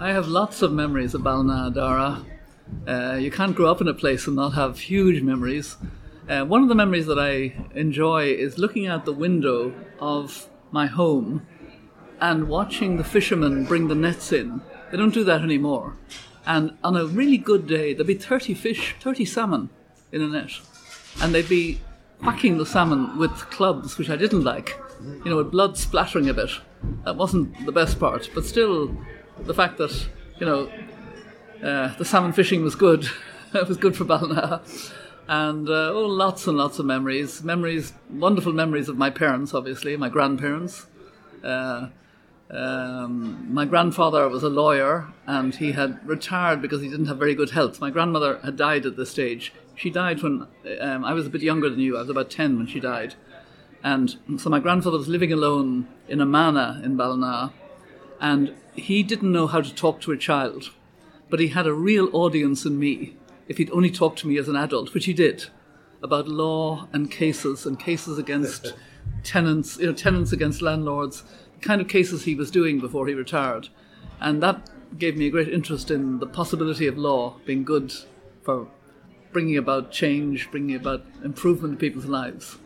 I 0.00 0.12
have 0.12 0.28
lots 0.28 0.62
of 0.62 0.72
memories 0.72 1.14
of 1.14 1.24
Ballina 1.24 1.72
Darragh. 1.74 2.24
Uh, 2.86 3.16
you 3.16 3.32
can't 3.32 3.56
grow 3.56 3.68
up 3.68 3.80
in 3.80 3.88
a 3.88 3.94
place 3.94 4.28
and 4.28 4.36
not 4.36 4.50
have 4.50 4.78
huge 4.78 5.22
memories. 5.22 5.76
Uh, 6.28 6.44
one 6.44 6.62
of 6.62 6.68
the 6.68 6.76
memories 6.76 7.06
that 7.06 7.18
I 7.18 7.56
enjoy 7.74 8.26
is 8.26 8.58
looking 8.58 8.86
out 8.86 9.06
the 9.06 9.12
window 9.12 9.74
of 9.98 10.48
my 10.70 10.86
home 10.86 11.44
and 12.20 12.48
watching 12.48 12.96
the 12.96 13.02
fishermen 13.02 13.64
bring 13.64 13.88
the 13.88 13.96
nets 13.96 14.30
in. 14.30 14.60
They 14.92 14.96
don't 14.96 15.12
do 15.12 15.24
that 15.24 15.42
anymore. 15.42 15.96
And 16.46 16.78
on 16.84 16.96
a 16.96 17.04
really 17.04 17.36
good 17.36 17.66
day, 17.66 17.92
there'd 17.92 18.06
be 18.06 18.14
30 18.14 18.54
fish, 18.54 18.94
30 19.00 19.24
salmon 19.24 19.68
in 20.12 20.22
a 20.22 20.28
net. 20.28 20.52
And 21.20 21.34
they'd 21.34 21.48
be 21.48 21.80
whacking 22.22 22.58
the 22.58 22.66
salmon 22.66 23.18
with 23.18 23.32
clubs, 23.50 23.98
which 23.98 24.10
I 24.10 24.16
didn't 24.16 24.44
like, 24.44 24.78
you 25.24 25.30
know, 25.30 25.38
with 25.38 25.50
blood 25.50 25.76
splattering 25.76 26.28
a 26.28 26.34
bit. 26.34 26.50
That 27.04 27.16
wasn't 27.16 27.66
the 27.66 27.72
best 27.72 27.98
part. 27.98 28.30
But 28.32 28.44
still, 28.44 28.96
the 29.44 29.54
fact 29.54 29.78
that, 29.78 30.08
you 30.38 30.46
know, 30.46 30.70
uh, 31.62 31.94
the 31.96 32.04
salmon 32.04 32.32
fishing 32.32 32.62
was 32.62 32.74
good, 32.74 33.08
it 33.54 33.68
was 33.68 33.76
good 33.76 33.96
for 33.96 34.04
Ballina. 34.04 34.62
And 35.26 35.68
uh, 35.68 35.92
oh, 35.92 36.06
lots 36.06 36.46
and 36.46 36.56
lots 36.56 36.78
of 36.78 36.86
memories. 36.86 37.42
Memories, 37.42 37.92
wonderful 38.08 38.52
memories 38.52 38.88
of 38.88 38.96
my 38.96 39.10
parents, 39.10 39.52
obviously, 39.52 39.96
my 39.96 40.08
grandparents. 40.08 40.86
Uh, 41.44 41.88
um, 42.50 43.52
my 43.52 43.66
grandfather 43.66 44.26
was 44.28 44.42
a 44.42 44.48
lawyer 44.48 45.12
and 45.26 45.54
he 45.54 45.72
had 45.72 46.06
retired 46.08 46.62
because 46.62 46.80
he 46.80 46.88
didn't 46.88 47.06
have 47.06 47.18
very 47.18 47.34
good 47.34 47.50
health. 47.50 47.78
My 47.78 47.90
grandmother 47.90 48.40
had 48.42 48.56
died 48.56 48.86
at 48.86 48.96
this 48.96 49.10
stage. 49.10 49.52
She 49.74 49.90
died 49.90 50.22
when 50.22 50.46
um, 50.80 51.04
I 51.04 51.12
was 51.12 51.26
a 51.26 51.30
bit 51.30 51.42
younger 51.42 51.68
than 51.68 51.80
you. 51.80 51.96
I 51.96 52.00
was 52.00 52.10
about 52.10 52.30
10 52.30 52.56
when 52.56 52.66
she 52.66 52.80
died. 52.80 53.14
And 53.84 54.16
so 54.38 54.48
my 54.48 54.60
grandfather 54.60 54.96
was 54.96 55.08
living 55.08 55.32
alone 55.32 55.88
in 56.08 56.22
a 56.22 56.26
manor 56.26 56.80
in 56.82 56.96
Ballina 56.96 57.52
and 58.18 58.54
he 58.78 59.02
didn't 59.02 59.32
know 59.32 59.46
how 59.46 59.60
to 59.60 59.74
talk 59.74 60.00
to 60.02 60.12
a 60.12 60.16
child, 60.16 60.70
but 61.28 61.40
he 61.40 61.48
had 61.48 61.66
a 61.66 61.72
real 61.72 62.08
audience 62.12 62.64
in 62.64 62.78
me 62.78 63.16
if 63.48 63.58
he'd 63.58 63.70
only 63.70 63.90
talked 63.90 64.18
to 64.20 64.28
me 64.28 64.38
as 64.38 64.48
an 64.48 64.56
adult, 64.56 64.94
which 64.94 65.06
he 65.06 65.12
did, 65.12 65.46
about 66.02 66.28
law 66.28 66.86
and 66.92 67.10
cases 67.10 67.66
and 67.66 67.78
cases 67.78 68.18
against 68.18 68.74
tenants, 69.22 69.78
you 69.78 69.86
know, 69.86 69.92
tenants 69.92 70.32
against 70.32 70.62
landlords 70.62 71.24
the 71.58 71.66
kind 71.66 71.80
of 71.80 71.88
cases 71.88 72.24
he 72.24 72.34
was 72.34 72.50
doing 72.50 72.78
before 72.78 73.06
he 73.06 73.14
retired. 73.14 73.68
And 74.20 74.42
that 74.42 74.70
gave 74.98 75.16
me 75.16 75.26
a 75.26 75.30
great 75.30 75.48
interest 75.48 75.90
in 75.90 76.18
the 76.18 76.26
possibility 76.26 76.86
of 76.86 76.96
law 76.96 77.36
being 77.44 77.64
good 77.64 77.92
for 78.42 78.68
bringing 79.32 79.56
about 79.56 79.92
change, 79.92 80.50
bringing 80.50 80.76
about 80.76 81.04
improvement 81.22 81.74
in 81.74 81.78
people's 81.78 82.06
lives. 82.06 82.58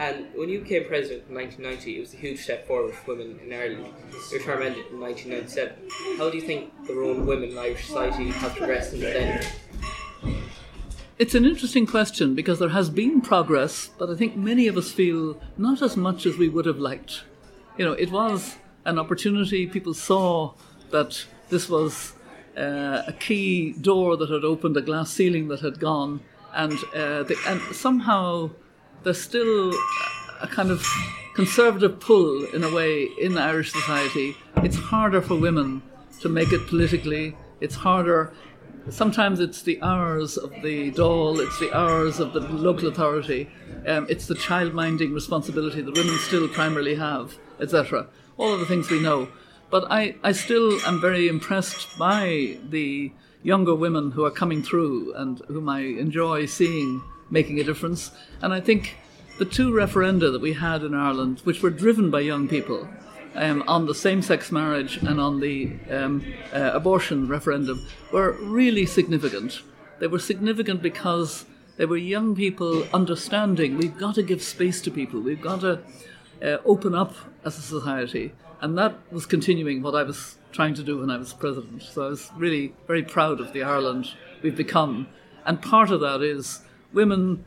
And 0.00 0.26
when 0.34 0.48
you 0.48 0.60
became 0.60 0.84
president 0.86 1.24
in 1.28 1.34
1990, 1.34 1.96
it 1.96 2.00
was 2.00 2.14
a 2.14 2.16
huge 2.16 2.40
step 2.40 2.66
forward 2.66 2.94
for 2.94 3.14
women 3.14 3.38
in 3.44 3.52
Ireland. 3.52 3.92
Your 4.32 4.40
term 4.40 4.62
ended 4.62 4.86
in 4.90 4.98
1997. 4.98 6.18
How 6.18 6.30
do 6.30 6.36
you 6.36 6.42
think 6.42 6.72
the 6.86 6.94
role 6.94 7.12
of 7.12 7.26
women 7.26 7.50
in 7.50 7.58
Irish 7.58 7.86
society 7.86 8.30
has 8.30 8.52
progressed 8.54 8.90
since 8.92 9.02
then? 9.02 9.44
It's 11.18 11.34
an 11.34 11.44
interesting 11.44 11.86
question 11.86 12.34
because 12.34 12.58
there 12.58 12.70
has 12.70 12.88
been 12.88 13.20
progress, 13.20 13.90
but 13.98 14.08
I 14.08 14.16
think 14.16 14.36
many 14.36 14.68
of 14.68 14.78
us 14.78 14.90
feel 14.90 15.38
not 15.58 15.82
as 15.82 15.98
much 15.98 16.24
as 16.24 16.38
we 16.38 16.48
would 16.48 16.64
have 16.64 16.78
liked 16.78 17.24
you 17.80 17.86
know, 17.86 17.92
it 17.92 18.12
was 18.12 18.56
an 18.84 18.98
opportunity. 18.98 19.66
People 19.66 19.94
saw 19.94 20.52
that 20.90 21.24
this 21.48 21.66
was 21.66 22.12
uh, 22.54 23.02
a 23.06 23.14
key 23.18 23.72
door 23.72 24.18
that 24.18 24.28
had 24.28 24.44
opened, 24.44 24.76
a 24.76 24.82
glass 24.82 25.10
ceiling 25.10 25.48
that 25.48 25.60
had 25.60 25.80
gone, 25.80 26.20
and 26.54 26.74
uh, 26.94 27.22
the, 27.22 27.36
and 27.46 27.58
somehow 27.74 28.50
there's 29.02 29.20
still 29.20 29.72
a 30.40 30.46
kind 30.46 30.70
of 30.70 30.84
conservative 31.34 32.00
pull 32.00 32.44
in 32.54 32.64
a 32.64 32.74
way 32.74 33.04
in 33.20 33.38
Irish 33.38 33.72
society. 33.72 34.36
It's 34.56 34.76
harder 34.76 35.22
for 35.22 35.36
women 35.36 35.82
to 36.20 36.28
make 36.28 36.52
it 36.52 36.66
politically. 36.66 37.36
It's 37.60 37.74
harder. 37.74 38.32
Sometimes 38.88 39.40
it's 39.40 39.62
the 39.62 39.80
hours 39.82 40.36
of 40.36 40.50
the 40.62 40.90
Dáil, 40.92 41.44
it's 41.46 41.58
the 41.60 41.72
hours 41.76 42.18
of 42.18 42.32
the 42.32 42.40
local 42.40 42.88
authority, 42.88 43.48
um, 43.86 44.06
it's 44.08 44.26
the 44.26 44.34
child 44.34 44.72
minding 44.72 45.12
responsibility 45.12 45.82
that 45.82 45.94
women 45.94 46.16
still 46.18 46.48
primarily 46.48 46.94
have 46.94 47.38
etc. 47.60 48.06
All 48.36 48.52
of 48.52 48.60
the 48.60 48.66
things 48.66 48.90
we 48.90 49.00
know. 49.00 49.28
But 49.70 49.86
I, 49.90 50.16
I 50.22 50.32
still 50.32 50.80
am 50.86 51.00
very 51.00 51.28
impressed 51.28 51.96
by 51.98 52.58
the 52.68 53.12
younger 53.42 53.74
women 53.74 54.10
who 54.10 54.24
are 54.24 54.30
coming 54.30 54.62
through 54.62 55.14
and 55.14 55.40
whom 55.48 55.68
I 55.68 55.80
enjoy 55.80 56.46
seeing 56.46 57.02
making 57.30 57.60
a 57.60 57.64
difference. 57.64 58.10
And 58.42 58.52
I 58.52 58.60
think 58.60 58.96
the 59.38 59.44
two 59.44 59.70
referenda 59.72 60.30
that 60.32 60.40
we 60.40 60.52
had 60.52 60.82
in 60.82 60.94
Ireland, 60.94 61.40
which 61.44 61.62
were 61.62 61.70
driven 61.70 62.10
by 62.10 62.20
young 62.20 62.48
people, 62.48 62.88
um, 63.34 63.62
on 63.66 63.86
the 63.86 63.94
same 63.94 64.22
sex 64.22 64.50
marriage 64.50 64.96
and 64.98 65.20
on 65.20 65.40
the 65.40 65.72
um, 65.90 66.24
uh, 66.52 66.72
abortion 66.74 67.28
referendum, 67.28 67.86
were 68.12 68.32
really 68.32 68.86
significant. 68.86 69.62
They 69.98 70.08
were 70.08 70.18
significant 70.18 70.82
because 70.82 71.46
they 71.76 71.86
were 71.86 71.96
young 71.96 72.34
people 72.34 72.86
understanding 72.92 73.78
we've 73.78 73.96
got 73.96 74.16
to 74.16 74.22
give 74.22 74.42
space 74.42 74.82
to 74.82 74.90
people, 74.90 75.20
we've 75.20 75.40
got 75.40 75.60
to 75.60 75.80
uh, 76.42 76.58
open 76.64 76.94
up 76.94 77.14
as 77.44 77.56
a 77.56 77.62
society. 77.62 78.32
And 78.60 78.76
that 78.76 78.98
was 79.10 79.24
continuing 79.24 79.80
what 79.80 79.94
I 79.94 80.02
was 80.02 80.36
trying 80.52 80.74
to 80.74 80.82
do 80.82 80.98
when 80.98 81.10
I 81.10 81.16
was 81.16 81.32
president. 81.32 81.82
So 81.82 82.04
I 82.04 82.08
was 82.08 82.30
really 82.36 82.74
very 82.86 83.02
proud 83.02 83.40
of 83.40 83.52
the 83.52 83.62
Ireland 83.62 84.08
we've 84.42 84.56
become. 84.56 85.06
And 85.46 85.62
part 85.62 85.90
of 85.90 86.00
that 86.00 86.20
is 86.20 86.60
women 86.92 87.44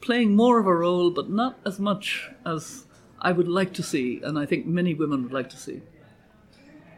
playing 0.00 0.34
more 0.34 0.58
of 0.58 0.66
a 0.66 0.74
role, 0.74 1.10
but 1.10 1.28
not 1.30 1.58
as 1.64 1.78
much 1.78 2.30
as 2.46 2.86
I 3.20 3.32
would 3.32 3.48
like 3.48 3.72
to 3.74 3.82
see, 3.82 4.20
and 4.22 4.38
I 4.38 4.46
think 4.46 4.66
many 4.66 4.94
women 4.94 5.22
would 5.22 5.32
like 5.32 5.50
to 5.50 5.56
see. 5.56 5.82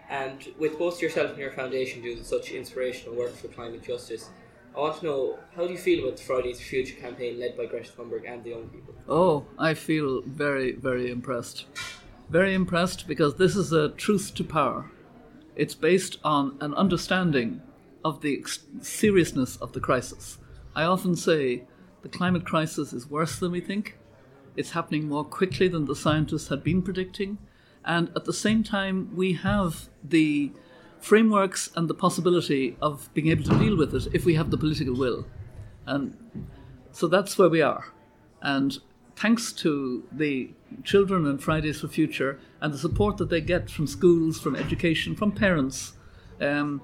And 0.09 0.47
with 0.59 0.78
both 0.78 1.00
yourself 1.00 1.31
and 1.31 1.38
your 1.38 1.53
foundation 1.53 2.03
doing 2.03 2.22
such 2.22 2.50
inspirational 2.50 3.16
work 3.16 3.34
for 3.34 3.49
climate 3.49 3.83
justice, 3.83 4.28
I 4.77 4.81
want 4.81 5.00
to 5.00 5.05
know 5.05 5.38
how 5.56 5.66
do 5.66 5.72
you 5.72 5.78
feel 5.78 6.05
about 6.05 6.19
the 6.19 6.22
Fridays 6.22 6.59
for 6.60 6.66
Future 6.66 6.99
campaign 7.00 7.38
led 7.38 7.56
by 7.56 7.66
Greta 7.66 7.91
Thunberg 7.91 8.27
and 8.27 8.43
the 8.44 8.50
young 8.50 8.69
people? 8.69 8.94
Oh, 9.09 9.47
I 9.59 9.75
feel 9.75 10.22
very, 10.22 10.72
very 10.72 11.10
impressed. 11.10 11.66
Very 12.31 12.54
impressed 12.54 13.06
because 13.06 13.37
this 13.37 13.56
is 13.56 13.72
a 13.72 13.91
truth 13.91 14.34
to 14.34 14.44
power. 14.44 14.91
It's 15.56 15.75
based 15.75 16.19
on 16.25 16.56
an 16.60 16.72
understanding 16.75 17.60
of 18.04 18.22
the 18.22 18.44
seriousness 18.81 19.56
of 19.56 19.72
the 19.72 19.81
crisis. 19.81 20.39
I 20.75 20.84
often 20.84 21.16
say 21.16 21.65
the 22.03 22.09
climate 22.09 22.44
crisis 22.44 22.93
is 22.93 23.09
worse 23.09 23.38
than 23.38 23.53
we 23.53 23.60
think. 23.60 23.99
It's 24.56 24.72
happening 24.72 25.09
more 25.09 25.25
quickly 25.25 25.69
than 25.69 25.87
the 25.87 25.97
scientists 25.97 26.49
had 26.49 26.62
been 26.62 26.83
predicting. 26.83 27.38
And 27.84 28.10
at 28.15 28.25
the 28.25 28.33
same 28.33 28.62
time, 28.62 29.15
we 29.15 29.34
have 29.34 29.88
the 30.03 30.53
frameworks 31.00 31.71
and 31.75 31.88
the 31.88 31.94
possibility 31.94 32.77
of 32.81 33.12
being 33.12 33.28
able 33.28 33.44
to 33.44 33.59
deal 33.59 33.77
with 33.77 33.94
it 33.94 34.09
if 34.15 34.25
we 34.25 34.34
have 34.34 34.50
the 34.50 34.59
political 34.59 34.94
will. 34.94 35.27
And 35.84 36.16
so 36.93 37.09
that's 37.09 37.37
where 37.37 37.49
we 37.49 37.60
are. 37.60 37.93
And 38.41 38.78
thanks 39.16 39.53
to 39.53 40.04
the 40.12 40.50
children 40.84 41.27
and 41.27 41.43
Fridays 41.43 41.81
for 41.81 41.89
Future 41.89 42.39
and 42.60 42.72
the 42.72 42.78
support 42.78 43.16
that 43.16 43.31
they 43.31 43.41
get 43.41 43.69
from 43.69 43.87
schools, 43.87 44.41
from 44.41 44.54
education, 44.54 45.16
from 45.16 45.33
parents, 45.33 45.94
um, 46.41 46.83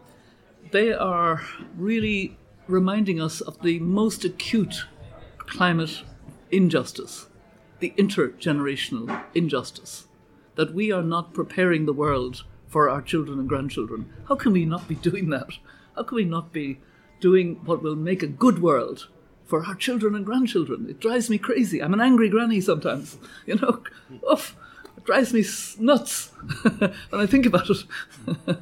they 0.72 0.93
are 0.93 1.43
really 1.76 2.37
reminding 2.69 3.21
us 3.21 3.41
of 3.41 3.61
the 3.62 3.81
most 3.81 4.25
acute 4.25 4.84
climate 5.39 6.03
injustice, 6.51 7.27
the 7.81 7.93
intergenerational 7.99 9.23
injustice, 9.34 10.06
that 10.56 10.75
we 10.75 10.93
are 10.93 11.03
not 11.03 11.33
preparing 11.33 11.87
the 11.87 11.93
world 11.93 12.45
for 12.67 12.89
our 12.91 13.01
children 13.01 13.39
and 13.39 13.49
grandchildren. 13.49 14.12
How 14.29 14.37
can 14.37 14.53
we 14.53 14.67
not 14.67 14.87
be 14.87 14.97
doing 14.97 15.31
that? 15.31 15.55
How 15.97 16.03
can 16.03 16.17
we 16.17 16.25
not 16.25 16.53
be 16.53 16.81
doing 17.21 17.56
what 17.65 17.83
will 17.83 17.97
make 17.97 18.23
a 18.23 18.27
good 18.27 18.61
world 18.61 19.09
for 19.47 19.65
our 19.65 19.75
children 19.75 20.15
and 20.15 20.27
grandchildren? 20.27 20.87
It 20.89 21.00
drives 21.00 21.31
me 21.31 21.39
crazy. 21.39 21.83
I'm 21.83 21.95
an 21.95 22.00
angry 22.00 22.29
granny 22.29 22.61
sometimes, 22.61 23.17
you 23.47 23.56
know. 23.56 23.83
Oof, 24.31 24.55
it 24.97 25.05
drives 25.05 25.33
me 25.33 25.45
nuts 25.83 26.31
when 26.62 26.93
I 27.12 27.27
think 27.27 27.47
about 27.47 27.71
it. 27.71 27.85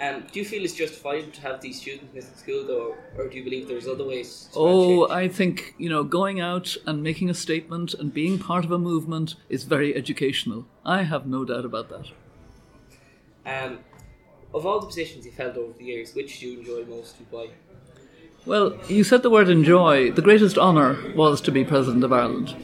Um, 0.00 0.24
do 0.32 0.38
you 0.38 0.46
feel 0.46 0.64
it's 0.64 0.72
justified 0.72 1.34
to 1.34 1.40
have 1.42 1.60
these 1.60 1.78
students 1.78 2.14
missing 2.14 2.34
school, 2.34 2.66
though, 2.66 2.96
or 3.18 3.28
do 3.28 3.36
you 3.36 3.44
believe 3.44 3.68
there's 3.68 3.86
other 3.86 4.04
ways? 4.04 4.48
oh, 4.56 5.06
I 5.10 5.28
think 5.28 5.74
you 5.76 5.90
know, 5.90 6.02
going 6.04 6.40
out 6.40 6.74
and 6.86 7.02
making 7.02 7.28
a 7.28 7.34
statement 7.34 7.92
and 7.92 8.12
being 8.12 8.38
part 8.38 8.64
of 8.64 8.72
a 8.72 8.78
movement 8.78 9.34
is 9.50 9.64
very 9.64 9.94
educational. 9.94 10.66
I 10.86 11.02
have 11.02 11.26
no 11.26 11.44
doubt 11.44 11.66
about 11.66 11.90
that. 11.90 12.06
Um, 13.44 13.80
of 14.54 14.64
all 14.64 14.80
the 14.80 14.86
positions 14.86 15.26
you've 15.26 15.36
held 15.36 15.58
over 15.58 15.74
the 15.76 15.84
years, 15.84 16.14
which 16.14 16.40
do 16.40 16.48
you 16.48 16.60
enjoy 16.60 16.84
most 16.86 17.18
and 17.18 17.26
why? 17.30 17.50
Well, 18.46 18.78
you 18.88 19.04
said 19.04 19.22
the 19.22 19.28
word 19.28 19.50
enjoy. 19.50 20.12
The 20.12 20.22
greatest 20.22 20.56
honour 20.56 21.12
was 21.14 21.42
to 21.42 21.52
be 21.52 21.62
President 21.62 22.04
of 22.04 22.12
Ireland. 22.12 22.56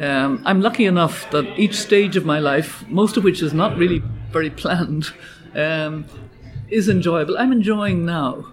Um, 0.00 0.40
I'm 0.44 0.60
lucky 0.60 0.84
enough 0.84 1.28
that 1.32 1.58
each 1.58 1.74
stage 1.74 2.16
of 2.16 2.24
my 2.24 2.38
life, 2.38 2.86
most 2.88 3.16
of 3.16 3.24
which 3.24 3.42
is 3.42 3.52
not 3.52 3.76
really 3.76 4.04
very 4.30 4.50
planned, 4.62 5.06
um, 5.54 6.04
is 6.68 6.88
enjoyable. 6.88 7.36
I'm 7.38 7.52
enjoying 7.52 8.04
now. 8.04 8.52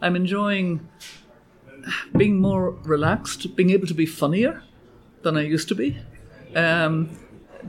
I'm 0.00 0.16
enjoying 0.16 0.88
being 2.16 2.40
more 2.40 2.70
relaxed, 2.70 3.56
being 3.56 3.70
able 3.70 3.86
to 3.86 3.94
be 3.94 4.06
funnier 4.06 4.62
than 5.22 5.36
I 5.36 5.42
used 5.42 5.68
to 5.68 5.74
be. 5.74 5.98
Um, 6.54 7.18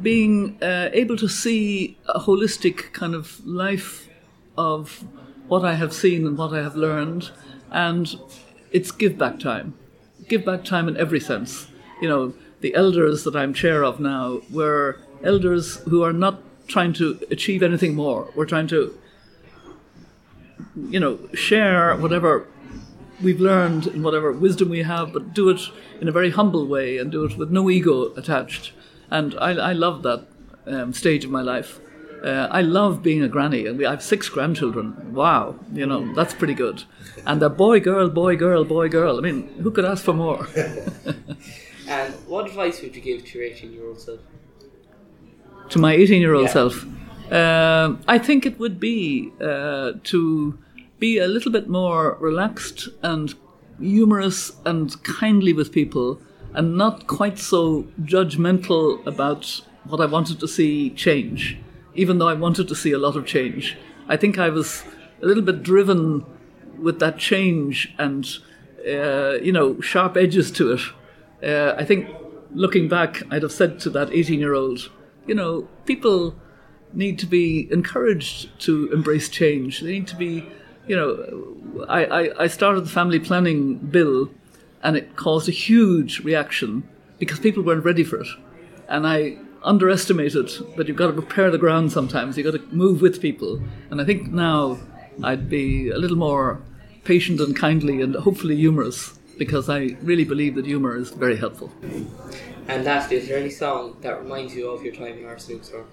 being 0.01 0.57
uh, 0.61 0.89
able 0.93 1.17
to 1.17 1.27
see 1.27 1.97
a 2.07 2.19
holistic 2.19 2.93
kind 2.93 3.13
of 3.13 3.45
life 3.45 4.09
of 4.57 5.03
what 5.47 5.63
I 5.63 5.75
have 5.75 5.93
seen 5.93 6.25
and 6.25 6.37
what 6.37 6.53
I 6.53 6.61
have 6.63 6.75
learned, 6.75 7.31
and 7.71 8.15
it's 8.71 8.91
give 8.91 9.17
back 9.17 9.39
time. 9.39 9.75
Give 10.27 10.43
back 10.43 10.63
time 10.63 10.87
in 10.87 10.97
every 10.97 11.19
sense. 11.19 11.67
You 12.01 12.09
know, 12.09 12.33
the 12.61 12.73
elders 12.75 13.23
that 13.23 13.35
I'm 13.35 13.53
chair 13.53 13.83
of 13.83 13.99
now 13.99 14.41
were 14.49 14.99
elders 15.23 15.77
who 15.89 16.01
are 16.03 16.13
not 16.13 16.41
trying 16.67 16.93
to 16.93 17.19
achieve 17.29 17.61
anything 17.61 17.93
more. 17.93 18.31
We're 18.35 18.45
trying 18.45 18.67
to, 18.67 18.97
you 20.89 20.99
know, 20.99 21.19
share 21.33 21.95
whatever 21.95 22.47
we've 23.21 23.39
learned 23.39 23.87
and 23.87 24.03
whatever 24.03 24.31
wisdom 24.31 24.69
we 24.69 24.83
have, 24.83 25.13
but 25.13 25.33
do 25.33 25.49
it 25.49 25.61
in 26.01 26.07
a 26.07 26.11
very 26.11 26.31
humble 26.31 26.67
way 26.67 26.97
and 26.97 27.11
do 27.11 27.23
it 27.23 27.37
with 27.37 27.51
no 27.51 27.69
ego 27.69 28.13
attached. 28.15 28.73
And 29.09 29.35
I, 29.39 29.51
I 29.51 29.73
love 29.73 30.03
that 30.03 30.25
um, 30.65 30.93
stage 30.93 31.23
of 31.25 31.31
my 31.31 31.41
life. 31.41 31.79
Uh, 32.23 32.47
I 32.49 32.61
love 32.61 33.03
being 33.03 33.21
a 33.21 33.27
granny, 33.27 33.65
and 33.67 33.77
we, 33.77 33.85
I 33.85 33.91
have 33.91 34.01
six 34.01 34.29
grandchildren. 34.29 35.13
Wow, 35.13 35.55
you 35.73 35.85
know 35.85 36.13
that's 36.13 36.33
pretty 36.33 36.53
good. 36.53 36.83
And 37.25 37.41
they're 37.41 37.49
boy, 37.49 37.81
girl, 37.81 38.09
boy, 38.09 38.37
girl, 38.37 38.63
boy, 38.63 38.87
girl. 38.87 39.17
I 39.17 39.21
mean, 39.21 39.47
who 39.61 39.71
could 39.71 39.83
ask 39.83 40.03
for 40.05 40.13
more? 40.13 40.47
and 41.87 42.13
what 42.27 42.47
advice 42.47 42.81
would 42.81 42.95
you 42.95 43.01
give 43.01 43.25
to 43.25 43.37
your 43.39 43.47
18 43.47 43.73
year 43.73 43.85
old 43.85 43.99
self? 43.99 44.21
To 45.71 45.79
my 45.79 45.93
18 45.93 46.21
year 46.21 46.33
old 46.33 46.45
Yeah. 46.47 46.53
self, 46.53 46.85
um 47.31 48.01
I 48.07 48.17
think 48.17 48.45
it 48.45 48.59
would 48.59 48.79
be 48.79 49.31
uh, 49.41 49.93
to 50.03 50.57
be 50.99 51.17
a 51.17 51.27
little 51.27 51.51
bit 51.51 51.67
more 51.67 52.17
relaxed 52.19 52.87
and 53.01 53.33
humorous 53.79 54.53
and 54.65 55.01
kindly 55.03 55.53
with 55.53 55.71
people, 55.71 56.19
and 56.53 56.77
not 56.77 57.07
quite 57.07 57.37
so 57.37 57.83
judgmental 58.01 59.05
about 59.05 59.61
what 59.85 59.99
I 59.99 60.05
wanted 60.05 60.39
to 60.39 60.47
see 60.47 60.89
change, 60.91 61.57
even 61.95 62.17
though 62.17 62.29
I 62.29 62.33
wanted 62.33 62.67
to 62.69 62.75
see 62.75 62.91
a 62.91 62.97
lot 62.97 63.15
of 63.15 63.25
change. 63.25 63.77
I 64.07 64.17
think 64.17 64.37
I 64.37 64.49
was 64.49 64.83
a 65.21 65.25
little 65.25 65.43
bit 65.43 65.63
driven 65.63 66.25
with 66.77 66.99
that 66.99 67.17
change 67.17 67.93
and, 67.97 68.25
uh, 68.87 69.33
you 69.41 69.51
know, 69.51 69.79
sharp 69.81 70.17
edges 70.17 70.51
to 70.51 70.73
it. 70.73 70.81
Uh, 71.43 71.75
I 71.77 71.85
think 71.85 72.09
looking 72.53 72.87
back, 72.87 73.23
I'd 73.31 73.43
have 73.43 73.51
said 73.51 73.79
to 73.81 73.89
that 73.91 74.11
18 74.11 74.39
year 74.39 74.53
old, 74.53 74.89
you 75.27 75.35
know, 75.35 75.67
people 75.85 76.35
need 76.93 77.19
to 77.19 77.25
be 77.25 77.67
encouraged 77.71 78.59
to 78.61 78.91
embrace 78.91 79.29
change. 79.29 79.81
They 79.81 79.91
need 79.91 80.07
to 80.07 80.15
be, 80.15 80.47
you 80.87 80.95
know, 80.95 81.85
I, 81.87 82.05
I, 82.05 82.43
I 82.43 82.47
started 82.47 82.81
the 82.81 82.89
family 82.89 83.19
planning 83.19 83.77
bill 83.77 84.29
and 84.81 84.95
it 84.95 85.15
caused 85.15 85.47
a 85.47 85.51
huge 85.51 86.19
reaction 86.19 86.87
because 87.19 87.39
people 87.39 87.63
weren't 87.63 87.85
ready 87.85 88.03
for 88.03 88.21
it. 88.21 88.27
And 88.87 89.07
I 89.07 89.37
underestimated, 89.63 90.49
that 90.75 90.87
you've 90.87 90.97
got 90.97 91.07
to 91.07 91.13
prepare 91.13 91.49
the 91.49 91.57
ground 91.57 91.91
sometimes. 91.91 92.37
You've 92.37 92.51
got 92.51 92.59
to 92.59 92.75
move 92.75 93.01
with 93.01 93.21
people. 93.21 93.61
And 93.89 94.01
I 94.01 94.05
think 94.05 94.31
now 94.31 94.77
I'd 95.23 95.49
be 95.49 95.89
a 95.89 95.97
little 95.97 96.17
more 96.17 96.61
patient 97.05 97.39
and 97.39 97.55
kindly 97.55 98.01
and 98.01 98.15
hopefully 98.15 98.57
humorous 98.57 99.17
because 99.37 99.69
I 99.69 99.97
really 100.01 100.25
believe 100.25 100.55
that 100.55 100.65
humor 100.65 100.95
is 100.95 101.11
very 101.11 101.37
helpful. 101.37 101.71
And 102.67 102.85
lastly, 102.85 103.17
is 103.17 103.27
there 103.27 103.37
any 103.37 103.49
song 103.49 103.97
that 104.01 104.19
reminds 104.19 104.55
you 104.55 104.69
of 104.69 104.83
your 104.83 104.93
time 104.93 105.17
in 105.17 105.63
store? 105.63 105.85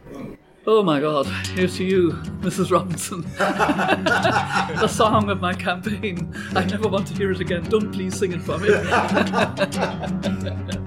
Oh 0.67 0.83
my 0.83 1.01
God, 1.01 1.27
here's 1.55 1.79
to 1.79 1.85
you, 1.85 2.11
Mrs. 2.43 2.71
Robinson. 2.71 3.23
the 3.39 4.89
song 4.89 5.31
of 5.31 5.41
my 5.41 5.55
campaign. 5.55 6.35
I 6.55 6.65
never 6.65 6.87
want 6.87 7.07
to 7.07 7.15
hear 7.15 7.31
it 7.31 7.41
again. 7.41 7.65
Don't 7.65 7.91
please 7.91 8.19
sing 8.19 8.33
it 8.33 8.43
for 8.43 8.59
me. 8.59 8.69